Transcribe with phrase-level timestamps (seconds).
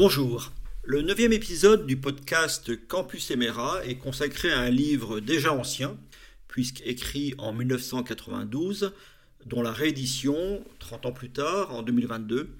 [0.00, 0.52] Bonjour.
[0.84, 5.98] Le neuvième épisode du podcast Campus Emera est consacré à un livre déjà ancien,
[6.46, 8.92] puisqu'écrit en 1992,
[9.46, 12.54] dont la réédition, 30 ans plus tard, en 2022,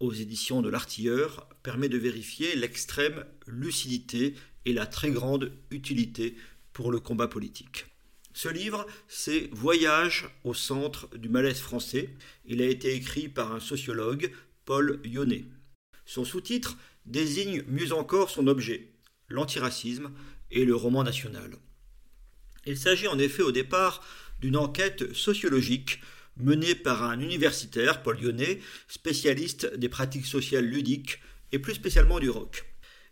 [0.00, 4.34] aux éditions de l'Artilleur, permet de vérifier l'extrême lucidité
[4.64, 6.34] et la très grande utilité
[6.72, 7.86] pour le combat politique.
[8.34, 12.10] Ce livre, c'est Voyage au centre du malaise français.
[12.46, 14.32] Il a été écrit par un sociologue,
[14.64, 15.44] Paul Yonnet.
[16.10, 18.90] Son sous-titre désigne mieux encore son objet,
[19.28, 20.10] l'antiracisme
[20.50, 21.52] et le roman national.
[22.66, 24.04] Il s'agit en effet au départ
[24.40, 26.00] d'une enquête sociologique
[26.36, 31.20] menée par un universitaire, Paul Lyonnais, spécialiste des pratiques sociales ludiques
[31.52, 32.64] et plus spécialement du rock.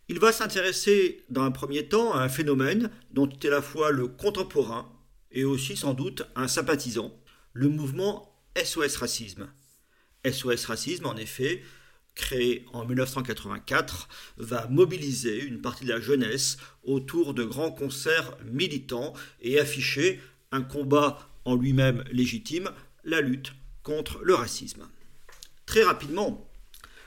[0.09, 3.63] Il va s'intéresser dans un premier temps à un phénomène dont il est à la
[3.63, 4.93] fois le contemporain
[5.31, 7.17] et aussi sans doute un sympathisant,
[7.53, 9.49] le mouvement SOS Racisme.
[10.29, 11.63] SOS Racisme, en effet,
[12.19, 19.15] créé en 1984, va mobiliser une partie de la jeunesse autour de grands concerts militants
[19.41, 20.21] et afficher
[20.53, 22.71] un combat en lui-même légitime,
[23.05, 24.87] la lutte contre le racisme.
[25.65, 26.47] Très rapidement,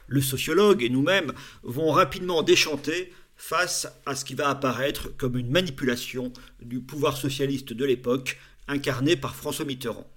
[0.07, 5.51] le sociologue et nous-mêmes vont rapidement déchanter face à ce qui va apparaître comme une
[5.51, 10.09] manipulation du pouvoir socialiste de l'époque, incarné par François Mitterrand.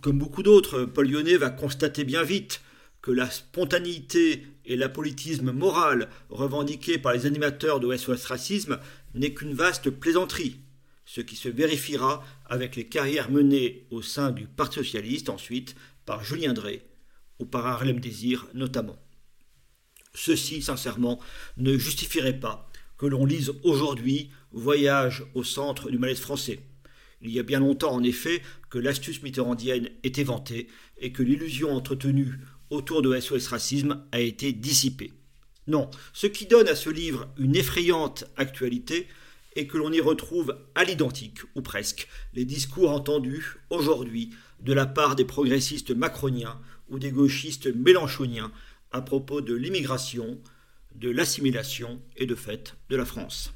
[0.00, 2.62] Comme beaucoup d'autres, Paul Lyonnais va constater bien vite
[3.02, 8.78] que la spontanéité et l'apolitisme moral revendiqués par les animateurs de SOS Racisme
[9.14, 10.60] n'est qu'une vaste plaisanterie,
[11.04, 15.74] ce qui se vérifiera avec les carrières menées au sein du Parti socialiste ensuite
[16.06, 16.86] par Julien Drey
[17.40, 18.96] ou par Harlem Désir notamment.
[20.14, 21.18] Ceci, sincèrement,
[21.56, 26.60] ne justifierait pas que l'on lise aujourd'hui Voyage au centre du malaise français.
[27.22, 31.72] Il y a bien longtemps, en effet, que l'astuce mitterrandienne était vantée et que l'illusion
[31.74, 32.38] entretenue
[32.72, 35.12] autour de SOS Racisme a été dissipé.
[35.66, 39.06] Non, ce qui donne à ce livre une effrayante actualité
[39.54, 44.86] est que l'on y retrouve à l'identique, ou presque, les discours entendus aujourd'hui de la
[44.86, 48.50] part des progressistes macroniens ou des gauchistes mélanchoniens
[48.90, 50.40] à propos de l'immigration,
[50.94, 53.52] de l'assimilation et de fait de la France.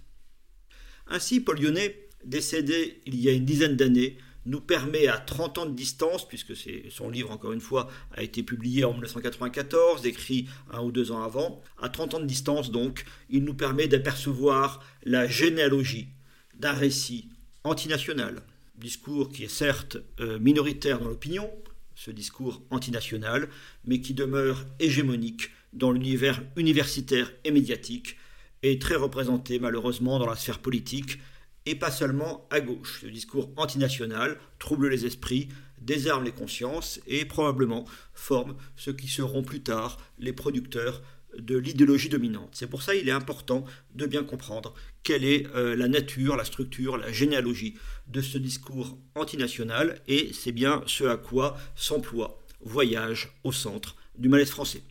[1.06, 5.67] Ainsi, Paul Lyonnais, décédé il y a une dizaine d'années, nous permet à 30 ans
[5.67, 6.55] de distance, puisque
[6.91, 11.23] son livre, encore une fois, a été publié en 1994, écrit un ou deux ans
[11.23, 16.09] avant, à 30 ans de distance donc, il nous permet d'apercevoir la généalogie
[16.55, 17.29] d'un récit
[17.65, 18.43] antinational,
[18.79, 21.51] discours qui est certes euh, minoritaire dans l'opinion,
[21.95, 23.49] ce discours antinational,
[23.84, 28.17] mais qui demeure hégémonique dans l'univers universitaire et médiatique,
[28.63, 31.19] et très représenté malheureusement dans la sphère politique,
[31.66, 33.00] et pas seulement à gauche.
[33.03, 35.49] Ce discours antinational trouble les esprits,
[35.81, 37.84] désarme les consciences et probablement
[38.15, 41.03] forme ce qui seront plus tard les producteurs
[41.38, 42.50] de l'idéologie dominante.
[42.53, 46.44] C'est pour ça qu'il est important de bien comprendre quelle est euh, la nature, la
[46.44, 47.75] structure, la généalogie
[48.09, 54.28] de ce discours antinational et c'est bien ce à quoi s'emploie Voyage au centre du
[54.28, 54.83] malaise français.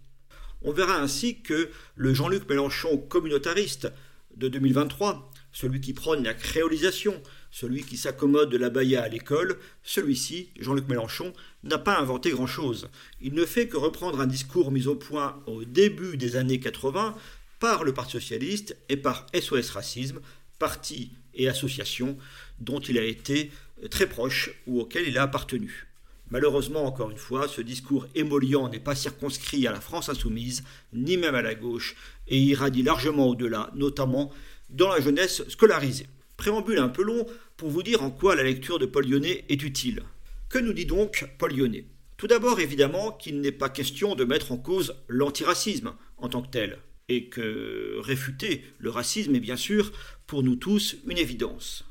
[0.61, 3.91] On verra ainsi que le Jean-Luc Mélenchon communautariste
[4.37, 9.57] de 2023 celui qui prône la créolisation, celui qui s'accommode de la baya à l'école,
[9.83, 11.31] celui-ci, Jean-Luc Mélenchon,
[11.63, 12.89] n'a pas inventé grand-chose.
[13.21, 17.15] Il ne fait que reprendre un discours mis au point au début des années 80
[17.61, 20.19] par le Parti socialiste et par SOS Racisme,
[20.59, 22.17] parti et association
[22.59, 23.49] dont il a été
[23.89, 25.87] très proche ou auquel il a appartenu.
[26.31, 31.15] Malheureusement, encore une fois, ce discours émollient n'est pas circonscrit à la France insoumise, ni
[31.15, 31.95] même à la gauche,
[32.27, 34.33] et irradie largement au-delà, notamment
[34.75, 36.07] dans la jeunesse scolarisée.
[36.37, 37.25] Préambule un peu long
[37.55, 40.03] pour vous dire en quoi la lecture de Paul Lyonnais est utile.
[40.49, 41.85] Que nous dit donc Paul Lyonnais?
[42.17, 46.49] Tout d'abord, évidemment, qu'il n'est pas question de mettre en cause l'antiracisme en tant que
[46.49, 49.91] tel, et que réfuter le racisme est bien sûr,
[50.27, 51.85] pour nous tous, une évidence.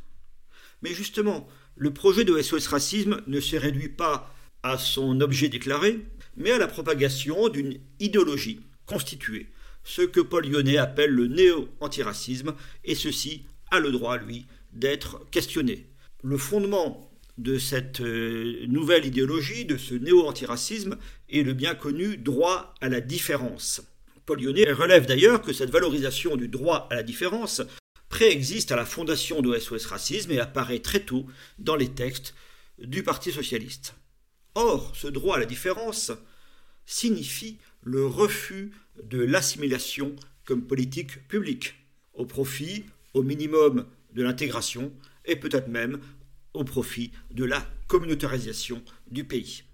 [0.82, 6.00] Mais justement, le projet de SOS Racisme ne se réduit pas à son objet déclaré,
[6.36, 9.48] mais à la propagation d'une idéologie constituée
[9.84, 12.54] ce que Paul Lyonnais appelle le néo-antiracisme,
[12.84, 15.86] et ceci a le droit, lui, d'être questionné.
[16.22, 20.96] Le fondement de cette euh, nouvelle idéologie, de ce néo-antiracisme,
[21.28, 23.82] est le bien connu droit à la différence.
[24.24, 27.62] Paul Lyonnais relève d'ailleurs que cette valorisation du droit à la différence
[28.08, 31.26] préexiste à la fondation de SOS Racisme et apparaît très tôt
[31.58, 32.34] dans les textes
[32.78, 33.94] du Parti socialiste.
[34.54, 36.12] Or, ce droit à la différence
[36.86, 38.72] signifie le refus
[39.02, 40.14] de l'assimilation
[40.44, 41.74] comme politique publique,
[42.14, 44.92] au profit, au minimum, de l'intégration
[45.24, 46.00] et peut-être même
[46.52, 49.64] au profit de la communautarisation du pays.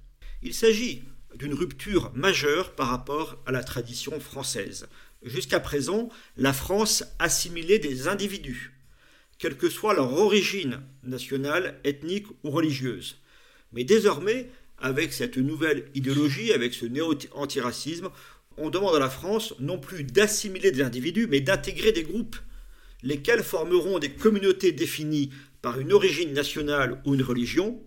[0.43, 1.03] Il s'agit
[1.35, 4.89] d'une rupture majeure par rapport à la tradition française,
[5.23, 6.09] Jusqu'à présent,
[6.39, 8.73] la France assimilait des individus,
[9.39, 13.19] quelle que soit leur origine nationale, ethnique ou religieuse.
[13.73, 18.09] Mais désormais, avec cette nouvelle idéologie, avec ce néo-antiracisme,
[18.61, 22.37] on demande à la France non plus d'assimiler des individus, mais d'intégrer des groupes,
[23.03, 25.31] lesquels formeront des communautés définies
[25.63, 27.83] par une origine nationale ou une religion,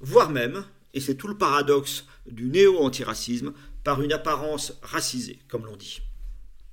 [0.00, 0.64] voire même,
[0.94, 3.52] et c'est tout le paradoxe du néo-antiracisme,
[3.84, 6.00] par une apparence racisée, comme l'on dit.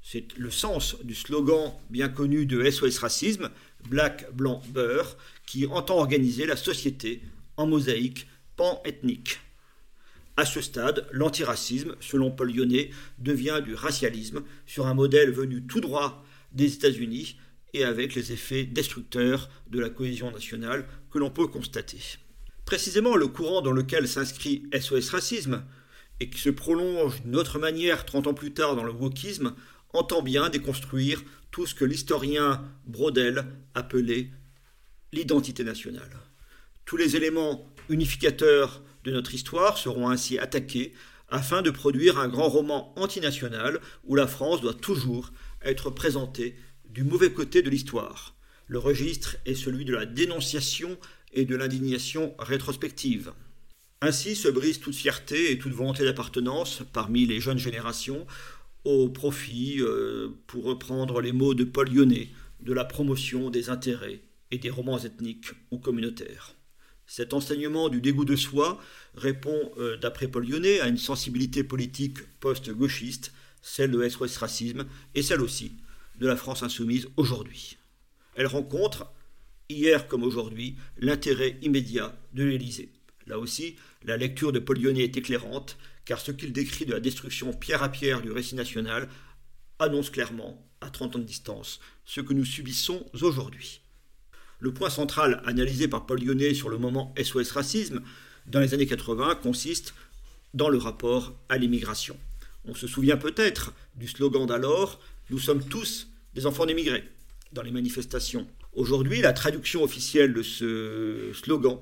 [0.01, 3.49] C'est le sens du slogan bien connu de SOS Racisme,
[3.89, 7.21] Black, Blanc, Beurre, qui entend organiser la société
[7.57, 9.39] en mosaïque pan-ethnique.
[10.37, 12.89] À ce stade, l'antiracisme, selon Paul Lyonnais,
[13.19, 17.37] devient du racialisme sur un modèle venu tout droit des États-Unis
[17.73, 21.99] et avec les effets destructeurs de la cohésion nationale que l'on peut constater.
[22.65, 25.63] Précisément, le courant dans lequel s'inscrit SOS Racisme,
[26.19, 29.53] et qui se prolonge d'une autre manière 30 ans plus tard dans le wokisme,
[29.93, 31.21] entend bien déconstruire
[31.51, 34.29] tout ce que l'historien Brodel appelait
[35.13, 36.19] l'identité nationale.
[36.85, 40.93] Tous les éléments unificateurs de notre histoire seront ainsi attaqués
[41.29, 45.31] afin de produire un grand roman antinational où la France doit toujours
[45.63, 46.55] être présentée
[46.89, 48.35] du mauvais côté de l'histoire.
[48.67, 50.97] Le registre est celui de la dénonciation
[51.33, 53.31] et de l'indignation rétrospective.
[54.01, 58.25] Ainsi se brise toute fierté et toute volonté d'appartenance parmi les jeunes générations
[58.83, 62.29] au profit, euh, pour reprendre les mots de Paul Lyonnais,
[62.61, 66.55] de la promotion des intérêts et des romans ethniques ou communautaires.
[67.07, 68.81] Cet enseignement du dégoût de soi
[69.15, 70.47] répond, euh, d'après Paul
[70.81, 73.31] à une sensibilité politique post-gauchiste,
[73.61, 75.73] celle de SOS Racisme, et celle aussi
[76.19, 77.77] de la France insoumise aujourd'hui.
[78.35, 79.11] Elle rencontre,
[79.69, 82.91] hier comme aujourd'hui, l'intérêt immédiat de l'Élysée.
[83.27, 87.53] Là aussi, la lecture de Paul est éclairante, car ce qu'il décrit de la destruction
[87.53, 89.09] pierre à pierre du récit national
[89.79, 93.81] annonce clairement, à 30 ans de distance, ce que nous subissons aujourd'hui.
[94.65, 98.01] Le point central analysé par Paul Lyonnais sur le moment SOS Racisme
[98.47, 99.93] dans les années 80 consiste
[100.55, 102.17] dans le rapport à l'immigration.
[102.67, 107.03] On se souvient peut-être du slogan d'alors Nous sommes tous des enfants d'émigrés
[107.51, 108.47] dans les manifestations.
[108.73, 111.77] Aujourd'hui, la traduction officielle de ce slogan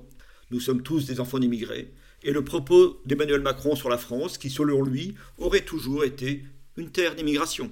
[0.52, 1.90] Nous sommes tous des enfants d'émigrés
[2.22, 6.44] et le propos d'Emmanuel Macron sur la France, qui selon lui aurait toujours été
[6.76, 7.72] une terre d'immigration.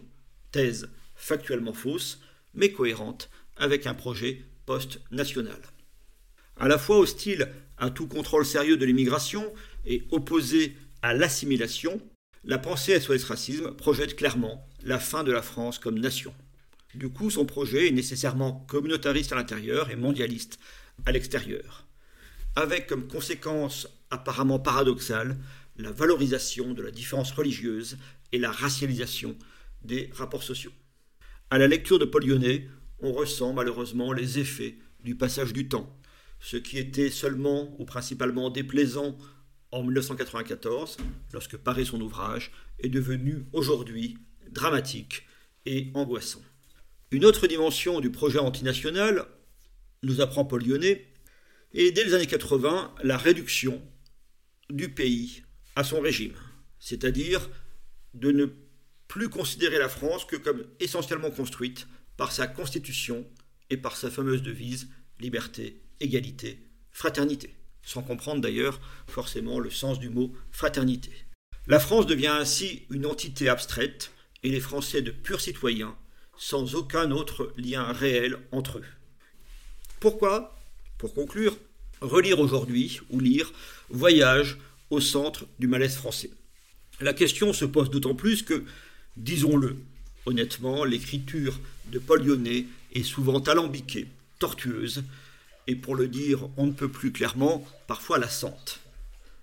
[0.53, 0.87] Thèse
[1.17, 2.21] factuellement fausse,
[2.53, 5.59] mais cohérente avec un projet post-national.
[6.57, 9.51] À la fois hostile à tout contrôle sérieux de l'immigration
[9.85, 11.99] et opposé à l'assimilation,
[12.45, 16.33] la pensée SOS Racisme projette clairement la fin de la France comme nation.
[16.95, 20.57] Du coup, son projet est nécessairement communautariste à l'intérieur et mondialiste
[21.05, 21.85] à l'extérieur,
[22.55, 25.37] avec comme conséquence apparemment paradoxale,
[25.75, 27.97] la valorisation de la différence religieuse
[28.31, 29.35] et la racialisation
[29.83, 30.71] des rapports sociaux.
[31.49, 32.69] À la lecture de Paul Lyonnais,
[33.01, 35.97] on ressent malheureusement les effets du passage du temps.
[36.39, 39.17] Ce qui était seulement ou principalement déplaisant
[39.71, 40.97] en 1994,
[41.33, 44.17] lorsque paraît son ouvrage, est devenu aujourd'hui
[44.49, 45.27] dramatique
[45.65, 46.41] et angoissant.
[47.11, 49.25] Une autre dimension du projet antinational,
[50.03, 51.07] nous apprend Paul Lyonnais,
[51.73, 53.81] est dès les années 80 la réduction
[54.69, 55.43] du pays
[55.75, 56.33] à son régime,
[56.79, 57.49] c'est-à-dire
[58.13, 58.47] de ne
[59.07, 61.87] plus considérer la France que comme essentiellement construite
[62.21, 63.25] par sa constitution
[63.71, 66.59] et par sa fameuse devise liberté, égalité,
[66.91, 71.09] fraternité, sans comprendre d'ailleurs forcément le sens du mot fraternité.
[71.65, 74.11] La France devient ainsi une entité abstraite
[74.43, 75.95] et les Français de purs citoyens,
[76.37, 78.85] sans aucun autre lien réel entre eux.
[79.99, 80.55] Pourquoi?
[80.99, 81.57] Pour conclure,
[82.01, 83.51] relire aujourd'hui ou lire
[83.89, 84.59] Voyage
[84.91, 86.29] au centre du malaise français.
[86.99, 88.63] La question se pose d'autant plus que,
[89.17, 89.77] disons-le
[90.25, 94.07] honnêtement, l'écriture de Paul Lyonnais est souvent alambiquée,
[94.39, 95.03] tortueuse,
[95.67, 98.79] et pour le dire on ne peut plus clairement, parfois lassante.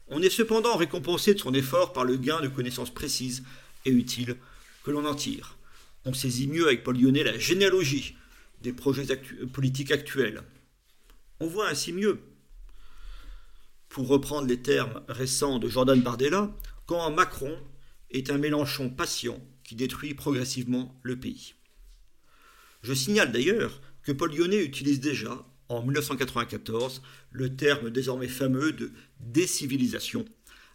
[0.08, 3.42] On est cependant récompensé de son effort par le gain de connaissances précises
[3.84, 4.36] et utiles
[4.82, 5.56] que l'on en tire.
[6.04, 8.16] On saisit mieux avec Paul Lyonnais la généalogie
[8.62, 9.06] des projets
[9.52, 10.42] politiques actuels.
[11.40, 12.20] On voit ainsi mieux
[13.88, 16.50] pour reprendre les termes récents de Jordan Bardella,
[16.86, 17.56] quand Macron
[18.10, 21.52] est un Mélenchon patient qui détruit progressivement le pays.
[22.80, 28.90] Je signale d'ailleurs que Paul Lyonnais utilise déjà, en 1994, le terme désormais fameux de
[29.20, 30.24] décivilisation,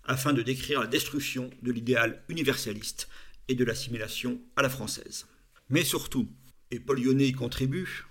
[0.04, 3.10] afin de décrire la destruction de l'idéal universaliste
[3.48, 5.26] et de l'assimilation à la française.
[5.70, 6.30] Mais surtout,
[6.70, 8.06] et Paul Lyonnais y contribue,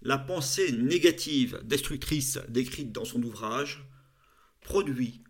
[0.00, 3.84] la pensée négative, destructrice décrite dans son ouvrage
[4.62, 5.20] produit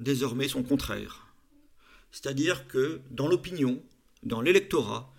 [0.00, 1.34] désormais son contraire.
[2.12, 3.82] C'est-à-dire que dans l'opinion,
[4.26, 5.12] dans l'électorat,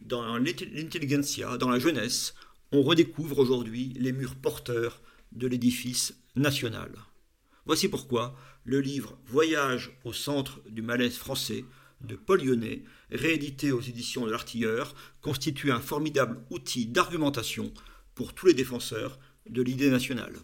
[0.00, 2.34] dans l'intelligentsia, dans la jeunesse,
[2.72, 5.00] on redécouvre aujourd'hui les murs porteurs
[5.32, 6.90] de l'édifice national.
[7.66, 11.64] Voici pourquoi le livre Voyage au centre du malaise français
[12.00, 17.72] de Paul Lyonnais, réédité aux éditions de l'Artilleur, constitue un formidable outil d'argumentation
[18.14, 20.34] pour tous les défenseurs de l'idée nationale.